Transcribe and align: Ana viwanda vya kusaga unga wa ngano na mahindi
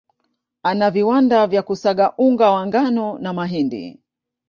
Ana 0.63 0.91
viwanda 0.91 1.47
vya 1.47 1.61
kusaga 1.63 2.13
unga 2.17 2.51
wa 2.51 2.67
ngano 2.67 3.17
na 3.19 3.33
mahindi 3.33 4.01